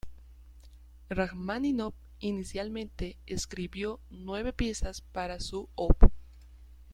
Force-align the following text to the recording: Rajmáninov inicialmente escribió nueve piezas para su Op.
Rajmáninov 1.09 1.93
inicialmente 2.21 3.19
escribió 3.27 3.99
nueve 4.09 4.51
piezas 4.51 5.01
para 5.01 5.39
su 5.39 5.69
Op. 5.75 6.09